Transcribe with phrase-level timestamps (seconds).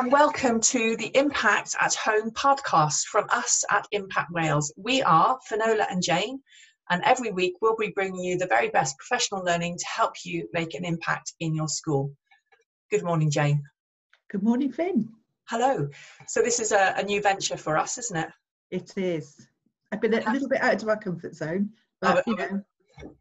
[0.00, 4.72] And welcome to the Impact at Home podcast from us at Impact Wales.
[4.78, 6.40] We are Finola and Jane,
[6.88, 10.48] and every week we'll be bringing you the very best professional learning to help you
[10.54, 12.14] make an impact in your school.
[12.90, 13.62] Good morning, Jane.
[14.30, 15.06] Good morning, Fin.
[15.50, 15.86] Hello.
[16.28, 18.30] So, this is a, a new venture for us, isn't it?
[18.70, 19.46] It is.
[19.92, 21.68] I've been a little bit out of my comfort zone,
[22.00, 22.62] but Oh, you know,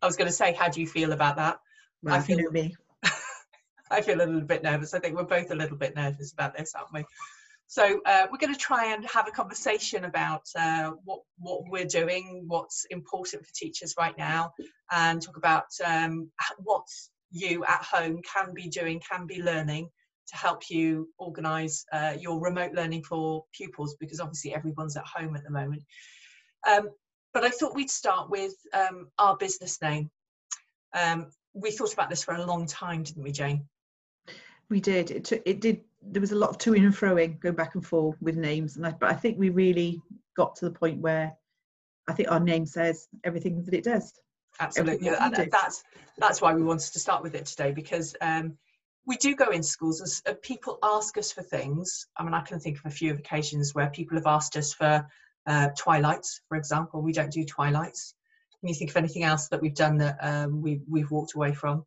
[0.02, 1.58] I was going to say, how do you feel about that?
[2.04, 2.74] well, I feel- you know me.
[3.92, 4.94] I feel a little bit nervous.
[4.94, 7.06] I think we're both a little bit nervous about this, aren't we?
[7.68, 11.86] So uh, we're going to try and have a conversation about uh, what what we're
[11.86, 14.54] doing, what's important for teachers right now,
[14.92, 16.86] and talk about um, what
[17.32, 19.90] you at home can be doing, can be learning
[20.30, 25.36] to help you organise uh, your remote learning for pupils, because obviously everyone's at home
[25.36, 25.84] at the moment.
[26.68, 26.90] Um,
[27.34, 30.10] but I thought we'd start with um, our business name.
[30.94, 33.68] Um, we thought about this for a long time, didn't we, Jane?
[34.70, 35.12] We did.
[35.12, 35.42] It took.
[35.46, 35.82] It did.
[36.02, 38.86] There was a lot of to and froing, going back and forth with names, and
[38.86, 40.02] I, but I think we really
[40.38, 41.34] got to the point where
[42.08, 44.14] I think our name says everything that it does.
[44.60, 45.48] absolutely and do.
[45.52, 45.84] that's
[46.18, 48.58] that's why we wanted to start with it today because um,
[49.06, 52.42] we do go in schools as uh, people ask us for things i mean i
[52.42, 55.08] can think of a few occasions where people have asked us for
[55.48, 58.16] uh, twilights for example we don't do twilights
[58.60, 61.54] can you think of anything else that we've done that um, we, we've walked away
[61.54, 61.86] from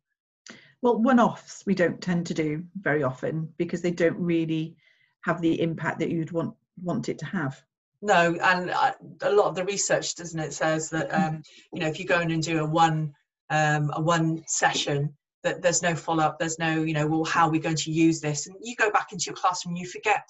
[0.83, 4.75] Well, one-offs we don't tend to do very often because they don't really
[5.23, 7.63] have the impact that you'd want want it to have.
[8.01, 11.87] no and uh, a lot of the research doesn't it says that um, you know
[11.87, 13.13] if you go in and do a one
[13.49, 17.51] um, a one session that there's no follow-up there's no you know well how are
[17.51, 18.47] we going to use this?
[18.47, 20.27] And you go back into your classroom you forget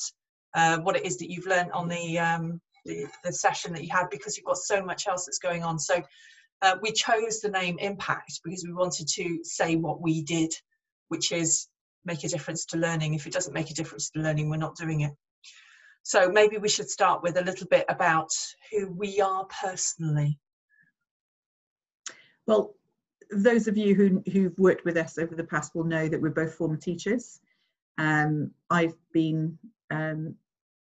[0.53, 3.89] uh, what it is that you've learned on the, um, the the session that you
[3.91, 5.79] had because you've got so much else that's going on.
[5.79, 5.95] So
[6.63, 10.51] uh, we chose the name impact because we wanted to say what we did
[11.09, 11.68] which is
[12.06, 14.75] make a difference to learning if it doesn't make a difference to learning we're not
[14.75, 15.13] doing it
[16.03, 18.29] so maybe we should start with a little bit about
[18.72, 20.38] who we are personally.
[22.46, 22.75] Well,
[23.31, 26.29] those of you who, who've worked with us over the past will know that we're
[26.29, 27.40] both former teachers.
[27.97, 29.57] Um, I've been
[29.91, 30.35] um,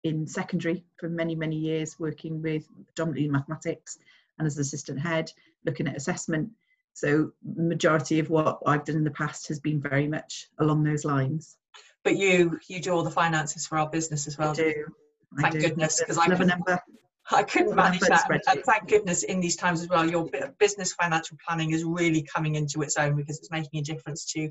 [0.03, 3.99] in secondary for many, many years, working with predominantly mathematics
[4.39, 5.31] and as assistant head,
[5.65, 6.49] looking at assessment.
[6.93, 11.05] So majority of what I've done in the past has been very much along those
[11.05, 11.57] lines.
[12.03, 14.51] But you, you do all the finances for our business as well.
[14.51, 14.85] I do.
[15.37, 15.61] I Thank do.
[15.61, 16.79] goodness, 'cause I Love a couldn't- number.
[17.33, 18.27] I couldn't manage that.
[18.47, 20.27] And, thank goodness in these times as well, your
[20.59, 24.49] business financial planning is really coming into its own because it's making a difference to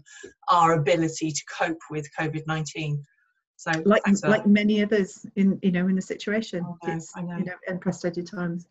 [0.48, 3.04] our ability to cope with COVID 19.
[3.56, 4.22] So, Like that.
[4.30, 6.62] like many others in you know in the situation.
[6.62, 8.66] Know, it's you know unprecedented times.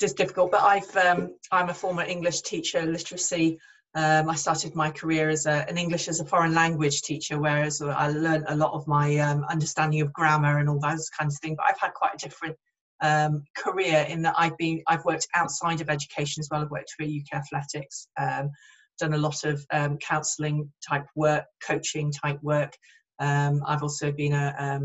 [0.00, 0.50] Just difficult.
[0.50, 3.58] But I've um, I'm a former English teacher, literacy.
[3.94, 7.82] Um, I started my career as a, an English as a foreign language teacher, whereas
[7.82, 11.40] I learned a lot of my um, understanding of grammar and all those kinds of
[11.40, 11.56] things.
[11.58, 12.56] But I've had quite a different
[13.02, 16.62] um, career in that I've been I've worked outside of education as well.
[16.62, 18.50] I've worked for UK Athletics, um,
[18.98, 22.74] done a lot of um, counselling type work, coaching type work.
[23.18, 24.80] Um, I've also been a,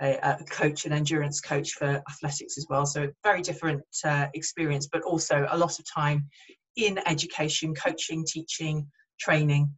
[0.00, 2.86] a, a coach, an endurance coach for athletics as well.
[2.86, 6.28] So very different uh, experience, but also a lot of time
[6.76, 8.86] in education, coaching, teaching,
[9.18, 9.70] training.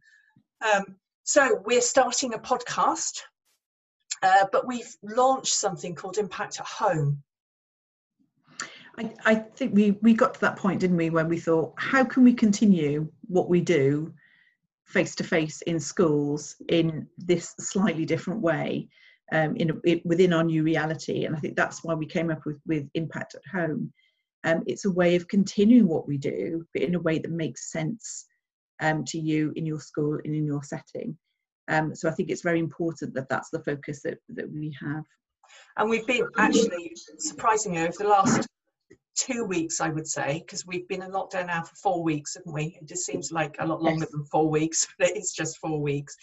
[0.61, 3.19] Um, so we're starting a podcast,
[4.23, 7.23] uh, but we've launched something called Impact at Home.
[8.97, 12.03] I, I think we we got to that point, didn't we, when we thought, how
[12.03, 14.13] can we continue what we do
[14.85, 18.89] face to face in schools in this slightly different way,
[19.31, 21.25] um, in a, it, within our new reality?
[21.25, 23.91] And I think that's why we came up with with Impact at Home.
[24.43, 27.71] Um, it's a way of continuing what we do, but in a way that makes
[27.71, 28.25] sense
[28.79, 31.17] um, to you in your school and in your setting.
[31.67, 35.03] Um, so I think it's very important that that's the focus that, that we have.
[35.77, 38.47] And we've been actually, surprisingly, over the last
[39.15, 42.53] two weeks, I would say, because we've been in lockdown now for four weeks, haven't
[42.53, 42.77] we?
[42.81, 44.11] It just seems like a lot longer Yes.
[44.11, 46.15] than four weeks, but it's just four weeks.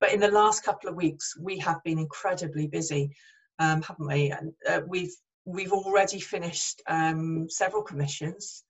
[0.00, 3.14] But in the last couple of weeks, we have been incredibly busy,
[3.58, 4.30] um, haven't we?
[4.30, 5.14] And uh, we've
[5.44, 8.64] we've already finished um, several commissions.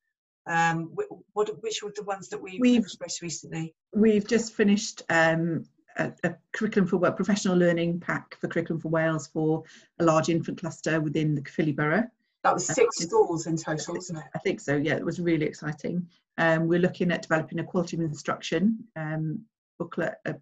[0.47, 0.95] Um,
[1.33, 3.75] what which were the ones that we We've- most recently?
[3.95, 5.65] We've just finished um,
[5.97, 9.63] a, a curriculum for work, professional learning pack for curriculum for Wales for
[10.01, 12.05] a large infant cluster within the Caerphilly borough.
[12.43, 14.25] That was six schools in total, wasn't it?
[14.35, 14.75] I think so.
[14.75, 16.09] Yeah, it was really exciting.
[16.39, 19.45] Um, we're looking at developing a quality of instruction um,
[19.79, 20.33] booklet uh,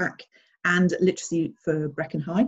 [0.00, 0.22] pack
[0.64, 2.46] and literacy for Brecon High.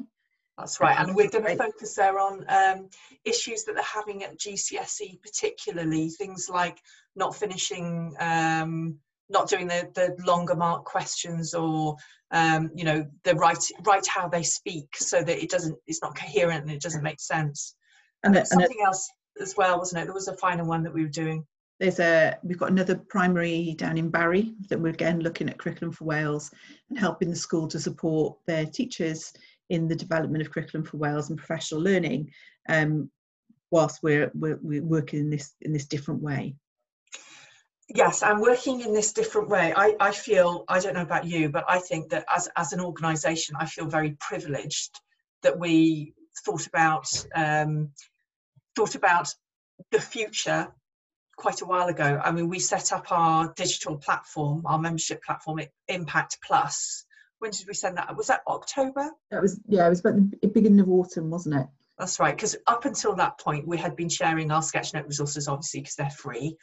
[0.59, 2.89] That's right, and we're going to focus there on um,
[3.25, 6.79] issues that they're having at GCSE, particularly things like
[7.17, 8.99] not finishing um,
[9.31, 11.97] not doing the the longer mark questions or
[12.33, 16.17] um, you know the write write how they speak so that it doesn't it's not
[16.17, 17.75] coherent and it doesn't make sense.
[18.23, 19.11] And, and something and else
[19.41, 20.05] as well wasn't it?
[20.05, 21.47] There was a final one that we were doing
[21.83, 25.93] there's a we've got another primary down in Barry that we're again looking at curriculum
[25.93, 26.53] for Wales
[26.89, 29.33] and helping the school to support their teachers
[29.69, 32.31] in the development of curriculum for Wales and professional learning
[32.69, 33.11] um,
[33.73, 36.55] whilst we're, we're, we're working in this in this different way.
[37.89, 39.75] Yes i'm working in this different way.
[39.77, 42.81] I, I feel i don't know about you but i think that as, as an
[42.81, 45.01] organization i feel very privileged
[45.43, 46.15] that we
[46.45, 47.91] thought about um,
[48.77, 49.35] thought about
[49.91, 50.69] the future
[51.43, 52.21] quite a while ago.
[52.25, 55.59] I mean, we set up our digital platform, our membership platform,
[55.89, 57.05] Impact Plus.
[57.41, 58.17] When did we send that?
[58.17, 59.11] Was that October?
[59.33, 61.67] That was yeah, it was about the beginning of autumn, wasn't it?
[61.99, 62.37] That's right.
[62.37, 66.11] Because up until that point, we had been sharing our Sketchnote resources, obviously, because they're
[66.11, 66.57] free,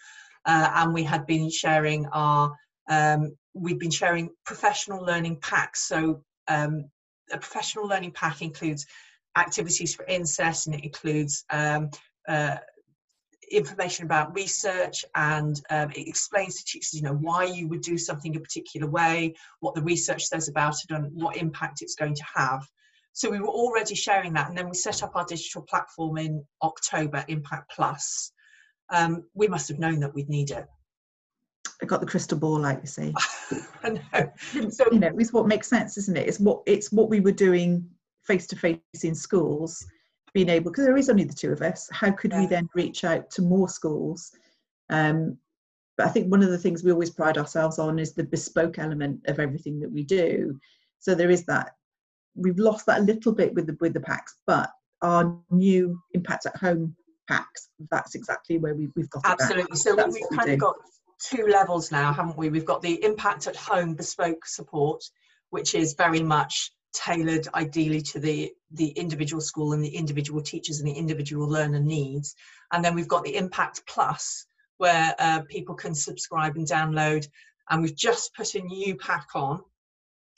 [0.46, 2.56] uh, and we had been sharing our
[2.90, 5.90] um, we've been sharing professional learning packs.
[5.90, 6.86] So um,
[7.30, 8.86] a professional learning pack includes
[9.38, 11.90] activities for INSET and it includes um,
[12.30, 12.58] uh,
[13.52, 17.98] information about research and um, it explains to teachers you know why you would do
[17.98, 22.14] something a particular way what the research says about it and what impact it's going
[22.14, 22.66] to have
[23.14, 26.44] so we were already sharing that and then we set up our digital platform in
[26.64, 28.32] october impact plus
[28.92, 30.66] um, we must have known that we'd need it
[31.82, 33.14] I got the crystal ball, like you say.
[33.84, 34.70] I know.
[34.70, 36.28] So you know, it's what makes sense, isn't it?
[36.28, 37.90] It's what it's what we were doing
[38.26, 39.86] face to face in schools
[40.34, 42.42] being able because there is only the two of us how could yeah.
[42.42, 44.32] we then reach out to more schools?
[44.90, 45.38] Um,
[45.98, 48.80] but i think one of the things we always pride ourselves on is the bespoke
[48.80, 50.60] element of everything that we do.
[51.00, 51.72] So there is that
[52.36, 54.70] we've lost that a little bit with the with the packs but
[55.02, 56.96] our new impact at home
[57.28, 59.78] packs that's exactly where we, we've got absolutely.
[59.78, 60.76] So that's we've kind we of got
[61.22, 62.50] two levels now haven't we?
[62.50, 65.04] We've got the impact at home bespoke support
[65.52, 70.80] which is very much tailored ideally to the the individual school and the individual teachers
[70.80, 72.36] and the individual learner needs.
[72.72, 74.46] And then we've got the impact plus
[74.78, 77.28] where uh, people can subscribe and download.
[77.70, 79.62] And we've just put a new pack on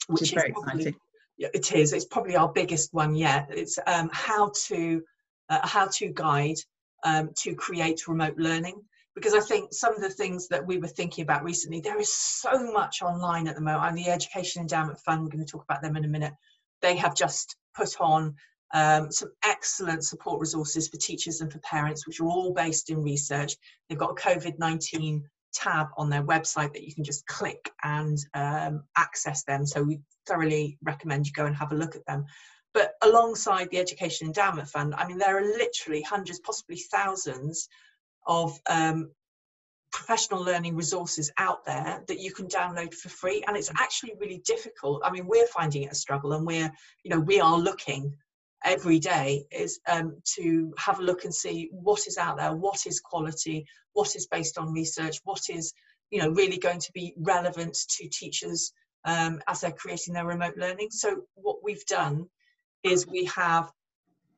[0.06, 1.00] which, which is, very probably, exciting.
[1.38, 1.92] Yeah, it is.
[1.92, 3.48] It's probably our biggest one yet.
[3.50, 5.02] It's um, how to
[5.48, 6.56] uh, how to guide
[7.04, 8.82] um, to create remote learning
[9.14, 12.12] because I think some of the things that we were thinking about recently, there is
[12.12, 13.84] so much online at the moment.
[13.84, 16.32] And the Education Endowment Fund, we're going to talk about them in a minute.
[16.80, 18.34] They have just put on
[18.72, 23.02] um, some excellent support resources for teachers and for parents, which are all based in
[23.02, 23.54] research.
[23.88, 25.22] They've got a COVID 19
[25.52, 29.66] tab on their website that you can just click and um, access them.
[29.66, 32.24] So we thoroughly recommend you go and have a look at them.
[32.72, 37.68] But alongside the Education Endowment Fund, I mean, there are literally hundreds, possibly thousands
[38.26, 39.10] of um,
[39.92, 44.42] professional learning resources out there that you can download for free and it's actually really
[44.44, 45.02] difficult.
[45.04, 46.72] I mean we're finding it a struggle and we're
[47.04, 48.16] you know we are looking
[48.64, 52.86] every day is um, to have a look and see what is out there what
[52.86, 55.74] is quality what is based on research what is
[56.12, 58.72] you know really going to be relevant to teachers
[59.04, 60.90] um, as they're creating their remote learning.
[60.90, 62.26] So what we've done
[62.82, 63.70] is we have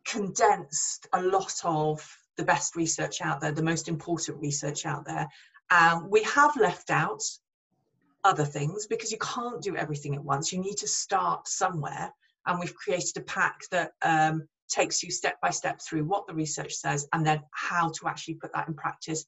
[0.07, 5.29] condensed a lot of the best research out there, the most important research out there.
[5.71, 7.23] Um, we have left out
[8.25, 10.53] other things because you can't do everything at once.
[10.53, 12.12] You need to start somewhere.
[12.47, 16.35] And we've created a pack that um, takes you step by step through what the
[16.35, 19.25] research says and then how to actually put that in practice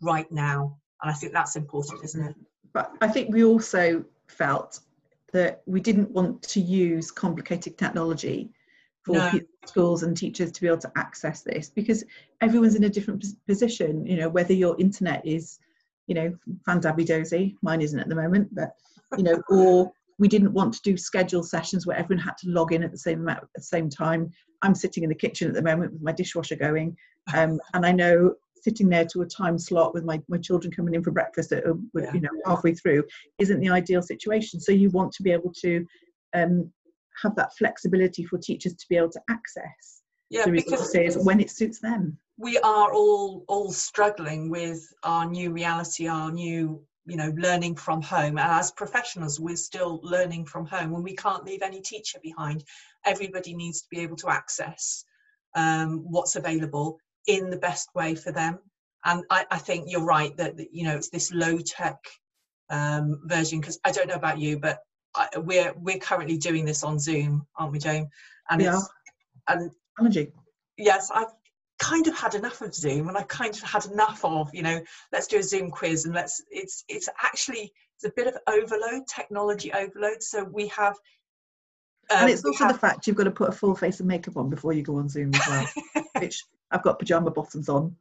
[0.00, 0.76] right now.
[1.02, 2.34] And I think that's important, isn't it?
[2.72, 4.80] But I think we also felt
[5.32, 8.50] that we didn't want to use complicated technology
[9.06, 9.40] for no.
[9.64, 12.02] schools and teachers to be able to access this because
[12.40, 15.60] everyone's in a different position you know whether your internet is
[16.08, 16.36] you know
[16.66, 18.72] fandabby dozy mine isn't at the moment but
[19.16, 22.72] you know or we didn't want to do scheduled sessions where everyone had to log
[22.72, 24.30] in at the same amount at the same time.
[24.62, 26.96] I'm sitting in the kitchen at the moment with my dishwasher going
[27.34, 28.34] um, and i know
[28.66, 31.64] sitting there to a time slot with my, my children coming in for breakfast at,
[31.64, 33.04] uh, you know halfway through
[33.38, 34.58] isn't the ideal situation.
[34.58, 35.86] So you want to be able to
[36.34, 36.72] um,
[37.22, 41.50] have that flexibility for teachers to be able to access yeah, the resources when it
[41.50, 42.18] suits them.
[42.38, 48.02] We are all all struggling with our new reality, our new you know learning from
[48.02, 48.38] home.
[48.38, 50.94] And as professionals we're still learning from home.
[50.94, 52.64] And we can't leave any teacher behind
[53.04, 55.04] everybody needs to be able to access
[55.54, 58.58] um, what's available in the best way for them.
[59.04, 61.98] And I, I think you're right that you know it's this low tech
[62.68, 64.80] um, version because I don't know about you but
[65.36, 68.10] we're we're currently doing this on Zoom, aren't we, Jane?
[68.50, 68.76] And yeah.
[68.76, 68.88] it's
[69.48, 70.32] and challenging.
[70.76, 71.32] Yes, I've
[71.78, 74.82] kind of had enough of Zoom, and I've kind of had enough of you know,
[75.12, 76.42] let's do a Zoom quiz, and let's.
[76.50, 80.22] It's it's actually there's a bit of overload, technology overload.
[80.22, 80.94] So we have.
[82.08, 84.06] Um, and it's also have, the fact you've got to put a full face of
[84.06, 87.96] makeup on before you go on Zoom as well, which I've got pajama bottoms on,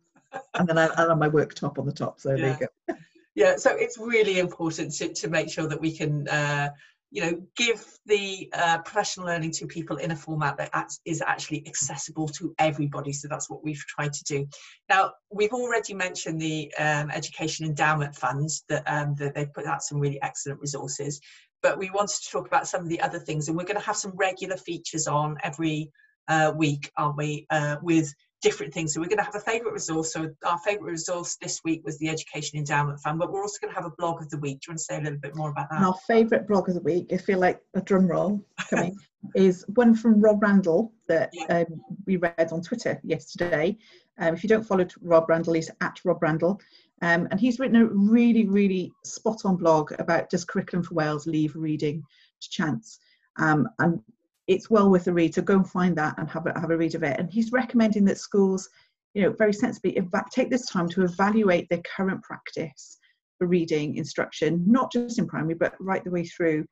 [0.54, 2.20] and then I, I have my work top on the top.
[2.20, 2.36] So yeah.
[2.36, 2.96] there you go.
[3.34, 6.70] yeah, so it's really important to, to make sure that we can uh,
[7.16, 11.66] you know, give the uh, professional learning to people in a format that is actually
[11.66, 13.14] accessible to everybody.
[13.14, 14.46] So that's what we've tried to do.
[14.90, 19.82] Now, we've already mentioned the um, Education Endowment Funds that, um, that they put out
[19.82, 21.22] some really excellent resources,
[21.64, 23.86] but we wanted to talk about some of the other things, and we're going to
[23.86, 25.90] have some regular features on every
[26.28, 28.94] uh, week, aren't we, uh, with different things.
[28.94, 30.13] So we're going to have a favourite resource.
[30.13, 33.74] So our favourite resource this week was the Education Endowment Fund, but we're also going
[33.74, 34.62] to have a blog of the week.
[34.62, 35.82] Do you want to say a little bit more about that?
[35.82, 38.98] our favourite blog of the week, I feel like a drum roll coming,
[39.36, 41.60] is one from Rob Randel that yeah.
[41.60, 43.77] um, we read on Twitter yesterday.
[44.20, 46.60] Um, if you don't follow Rob Randel, he's at Rob Randel.
[47.01, 51.27] Um, and he's written a really, really spot on blog about does Curriculum for Wales
[51.27, 52.04] leave reading
[52.42, 53.00] to chance?
[53.38, 54.01] Um, and
[54.48, 55.34] it's well worth a read.
[55.34, 57.20] So go and find that and have a, have a read of it.
[57.20, 58.70] And he's recommending that schools,
[59.14, 59.98] you know, very sensibly
[60.32, 62.98] take this time to evaluate their current practice
[63.38, 66.66] for reading instruction, not just in primary, but right the way through.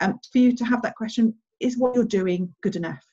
[0.00, 3.04] Um, for you to have that question, is what you're doing good enough?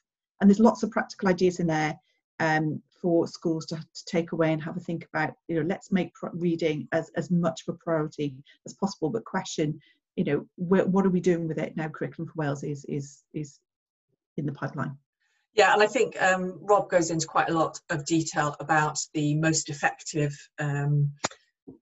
[0.41, 1.95] And there's lots of practical ideas in there
[2.39, 5.91] um, for schools to, to, take away and have a think about, you know, let's
[5.91, 8.35] make reading as, as much of a priority
[8.65, 9.79] as possible, but question,
[10.15, 11.87] you know, wh- what are we doing with it now?
[11.89, 13.59] Curriculum for Wales is, is, is
[14.39, 14.97] in the pipeline.
[15.53, 19.35] Yeah, and I think um, Rob goes into quite a lot of detail about the
[19.35, 21.11] most effective um,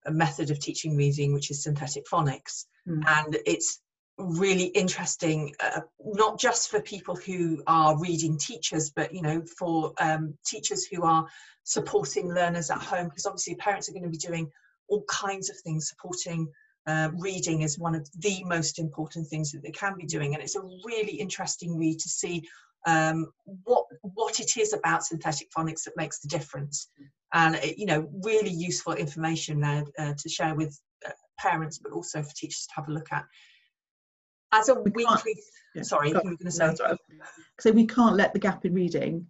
[0.09, 2.65] method of teaching reading, which is synthetic phonics.
[2.87, 3.03] Mm.
[3.07, 3.81] And it's
[4.17, 9.93] really interesting, uh, not just for people who are reading teachers, but you know, for
[9.99, 11.27] um, teachers who are
[11.63, 14.49] supporting learners at home, because obviously parents are going to be doing
[14.87, 16.47] all kinds of things supporting
[16.87, 20.41] uh, reading is one of the most important things that they can be doing, and
[20.41, 22.47] it's a really interesting read to see
[22.85, 23.27] um,
[23.63, 26.89] what what it is about synthetic phonics that makes the difference,
[27.33, 31.91] and it, you know, really useful information there uh, to share with uh, parents, but
[31.91, 33.25] also for teachers to have a look at.
[34.53, 35.35] As a we weekly,
[35.75, 36.73] yeah, sorry, you were going to say.
[36.79, 36.97] No,
[37.59, 39.27] so we can't let the gap in reading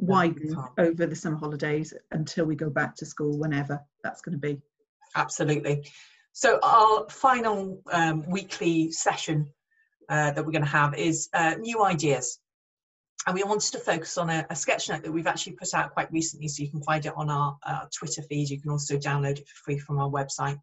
[0.00, 4.32] widen no, over the summer holidays until we go back to school, whenever that's going
[4.32, 4.60] to be.
[5.14, 5.84] Absolutely.
[6.32, 9.48] So our final um, weekly session
[10.08, 12.38] uh, that we're going to have is uh, new ideas.
[13.26, 15.92] And we wanted to focus on a, a, sketch note that we've actually put out
[15.92, 18.48] quite recently, so you can find it on our uh, Twitter feed.
[18.48, 20.58] You can also download it for free from our website.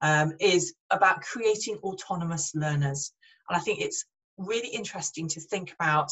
[0.00, 3.12] Um, is about creating autonomous learners.
[3.50, 4.06] And I think it's
[4.38, 6.10] really interesting to think about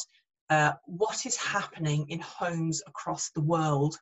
[0.51, 3.99] uh, what is happening in homes across the world,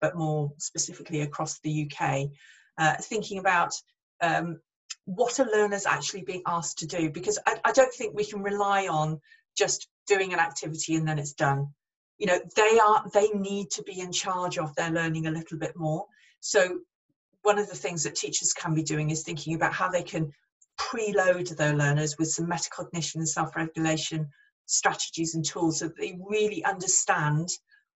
[0.00, 2.30] but more specifically across the UK.
[2.78, 3.72] Uh, thinking about
[4.20, 4.60] um,
[5.04, 7.10] what are learners actually being asked to do?
[7.10, 9.20] Because I, I don't think we can rely on
[9.56, 11.68] just doing an activity and then it's done.
[12.18, 15.58] You know, they are they need to be in charge of their learning a little
[15.58, 16.04] bit more.
[16.40, 16.80] So
[17.42, 20.32] one of the things that teachers can be doing is thinking about how they can
[20.78, 24.28] preload their learners with some metacognition and self-regulation
[24.66, 27.48] strategies and tools so that they really understand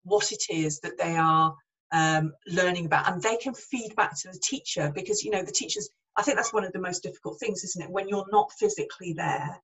[0.04, 1.54] what it is that they are
[1.92, 5.52] um, learning about and they can feed back to the teacher because you know the
[5.52, 7.90] teachers I think that's one of the most difficult things, isn't it?
[7.90, 9.56] When you're not physically there,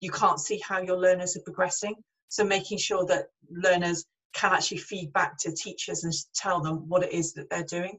[0.00, 1.94] you can't see how your learners are progressing.
[2.28, 7.04] So making sure that learners can actually feed back to teachers and tell them what
[7.04, 7.98] it is that they're doing.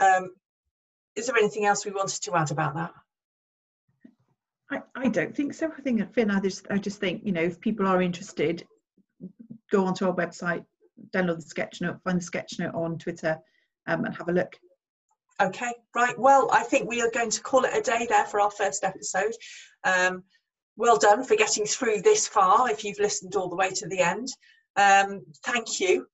[0.00, 0.30] Um,
[1.14, 2.92] is there anything else we wanted to add about that?
[4.70, 5.70] I, I don't think so.
[5.76, 8.66] I think Fin, I just I just think, you know, if people are interested,
[9.70, 10.64] go onto our website,
[11.10, 13.38] download the sketch note, find the sketch note on Twitter
[13.86, 14.56] um, and have a look.
[15.42, 16.16] Okay, right.
[16.16, 18.84] Well, I think we are going to call it a day there for our first
[18.84, 19.32] episode.
[19.82, 20.22] Um,
[20.76, 23.98] well done for getting through this far if you've listened all the way to the
[23.98, 24.28] end.
[24.76, 26.06] Um, thank you.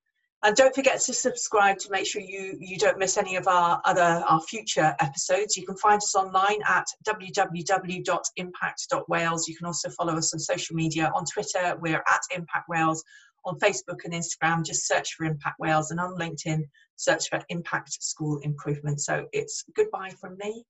[0.45, 3.83] And don't forget to subscribe to make sure you, you don't miss any of our
[3.85, 5.57] other our future episodes.
[5.57, 9.49] You can find us online at www.impact.wales.
[9.49, 11.11] You can also follow us on social media.
[11.15, 13.05] On Twitter, we're at Impact Wales.
[13.45, 15.91] On Facebook and Instagram, just search for Impact Wales.
[15.91, 16.63] And on LinkedIn,
[16.97, 19.01] search for Impact School Improvement.
[19.01, 20.65] So it's goodbye from me.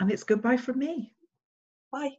[0.00, 1.12] And it's goodbye from me.
[1.92, 2.12] Bye.